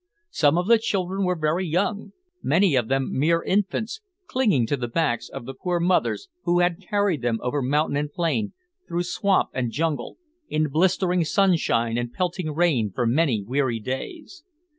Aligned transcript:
Some 0.31 0.57
of 0.57 0.67
the 0.67 0.79
children 0.79 1.25
were 1.25 1.35
very 1.37 1.63
young, 1.67 2.13
many 2.41 2.75
of 2.75 2.87
them 2.87 3.09
mere 3.11 3.43
infants, 3.43 4.01
clinging 4.25 4.65
to 4.65 4.75
the 4.75 4.87
backs 4.87 5.29
of 5.29 5.45
the 5.45 5.53
poor 5.53 5.79
mothers, 5.79 6.27
who 6.41 6.57
had 6.59 6.81
carried 6.81 7.21
them 7.21 7.37
over 7.43 7.61
mountain 7.61 7.97
and 7.97 8.11
plain, 8.11 8.53
through 8.87 9.03
swamp 9.03 9.49
and 9.53 9.69
jungle, 9.69 10.17
in 10.49 10.69
blistering 10.69 11.23
sunshine 11.23 11.99
and 11.99 12.13
pelting 12.13 12.51
rain 12.51 12.91
for 12.91 13.05
many 13.05 13.43
weary 13.43 13.79
days. 13.79 14.43